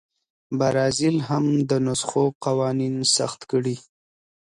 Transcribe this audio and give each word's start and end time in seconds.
برازیل 0.59 1.17
هم 1.29 1.45
د 1.69 1.71
نسخو 1.85 2.25
قوانین 2.45 2.95
سخت 3.15 3.41
کړي. 3.51 3.75